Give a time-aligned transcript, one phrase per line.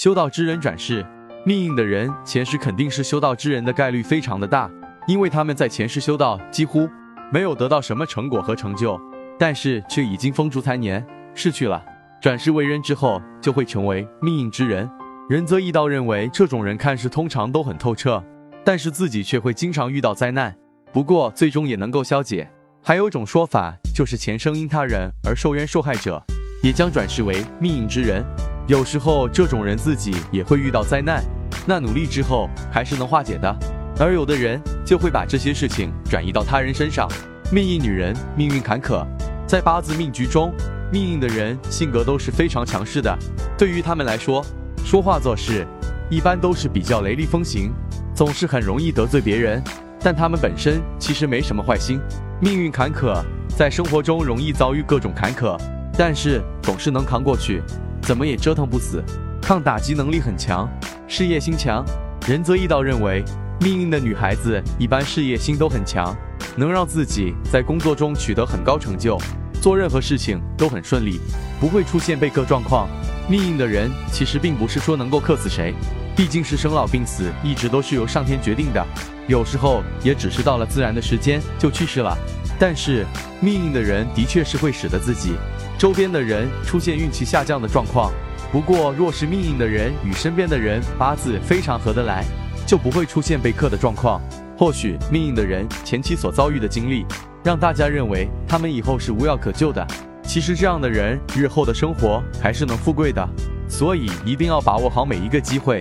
[0.00, 1.04] 修道之人转世，
[1.44, 4.66] 命硬的人前世肯定是修道之人的概率非常的大，
[5.06, 6.88] 因为他们在前世修道几乎
[7.30, 8.98] 没有得到什么成果和成就，
[9.38, 11.84] 但是却已经风烛残年逝去了。
[12.18, 14.88] 转世为人之后，就会成为命硬之人。
[15.28, 18.24] 仁则义道认为，这种人看似通常都很透彻，
[18.64, 20.56] 但是自己却会经常遇到灾难，
[20.94, 22.50] 不过最终也能够消解。
[22.82, 26.22] 还有种说法，就是前生因他人而受冤受害者，
[26.62, 28.24] 也将转世为命硬之人。
[28.70, 31.24] 有时候这种人自己也会遇到灾难，
[31.66, 33.52] 那努力之后还是能化解的。
[33.98, 37.08] 而有的人就会把这些事情转移到他人身上。
[37.50, 39.04] 命硬女人命运坎坷，
[39.44, 40.54] 在八字命局中，
[40.92, 43.12] 命硬的人性格都是非常强势的，
[43.58, 44.40] 对于他们来说。
[44.84, 45.66] 说话做事
[46.08, 47.72] 一般都是比较雷厉风行，
[48.14, 49.60] 总是很容易得罪别人。
[49.98, 51.98] 但他们本身其实没什么坏心，
[52.40, 55.60] 命运坎坷，在生活中容易遭遇各种坎坷，
[55.98, 57.60] 但是总是能扛过去，
[58.02, 59.02] 怎么也折腾不死，
[59.40, 60.68] 抗打击能力很强，
[61.06, 61.84] 事业心强。
[62.26, 63.24] 仁泽义道认为，
[63.60, 66.16] 命运的女孩子一般事业心都很强，
[66.56, 69.18] 能让自己在工作中取得很高成就，
[69.60, 71.20] 做任何事情都很顺利，
[71.60, 72.88] 不会出现被克状况。
[73.28, 75.72] 命硬的人其实并不是说能够克死谁，
[76.16, 78.84] 毕竟是生老病死一直都是由上天决定的，
[79.28, 82.16] 有时候也只是到了自然的时间就去世了。
[82.58, 83.06] 但是
[83.40, 85.32] 命硬的人的确是会使得自己
[85.80, 88.12] 周边的人出现运气下降的状况。
[88.52, 92.22] 不过若是命硬的人与身边的人八字非常合得来，
[92.66, 94.20] 就不会出现被克的状况。
[94.58, 97.06] 或许命硬的人前期所遭遇的经历，
[97.42, 99.86] 让大家认为他们以后是无药可救的。
[100.22, 103.26] 其实这样的人日后的生活还是能富贵的，
[103.66, 105.80] 所以一定要把握好每一个机会。